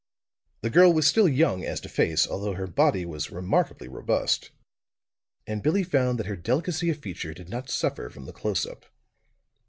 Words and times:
The 0.61 0.71
girl 0.71 0.91
was 0.91 1.05
still 1.05 1.27
young 1.29 1.63
as 1.63 1.79
to 1.81 1.87
face, 1.87 2.25
although 2.27 2.53
her 2.55 2.65
body 2.65 3.05
was 3.05 3.29
remarkably 3.29 3.87
robust. 3.87 4.49
And 5.45 5.61
Billie 5.61 5.83
found 5.83 6.17
that 6.17 6.25
her 6.25 6.35
delicacy 6.35 6.89
of 6.89 6.97
feature 6.97 7.35
did 7.35 7.49
not 7.49 7.69
suffer 7.69 8.09
from 8.09 8.25
the 8.25 8.33
close 8.33 8.65
up. 8.65 8.83